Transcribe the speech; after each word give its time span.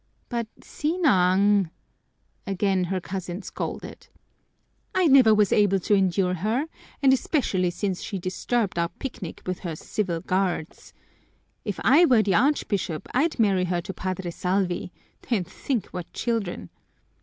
"But, 0.29 0.47
Sinang!" 0.63 1.69
again 2.47 2.85
her 2.85 2.99
cousin 2.99 3.43
scolded. 3.43 4.07
"I 4.95 5.05
never 5.05 5.31
was 5.35 5.53
able 5.53 5.79
to 5.81 5.93
endure 5.93 6.33
her 6.33 6.65
and 7.03 7.13
especially 7.13 7.69
since 7.69 8.01
she 8.01 8.17
disturbed 8.17 8.79
our 8.79 8.89
picnic 8.89 9.43
with 9.45 9.59
her 9.59 9.75
civil 9.75 10.21
guards. 10.21 10.95
If 11.63 11.79
I 11.83 12.05
were 12.05 12.23
the 12.23 12.33
Archbishop 12.33 13.07
I'd 13.13 13.37
marry 13.37 13.65
Her 13.65 13.81
to 13.81 13.93
Padre 13.93 14.31
Salvi 14.31 14.91
then 15.29 15.43
think 15.43 15.85
what 15.89 16.11
children! 16.13 16.71